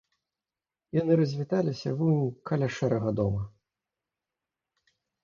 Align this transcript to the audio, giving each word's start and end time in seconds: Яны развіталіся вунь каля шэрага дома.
Яны 1.01 1.17
развіталіся 1.19 1.89
вунь 1.99 2.23
каля 2.51 2.67
шэрага 2.77 3.13
дома. 3.21 3.43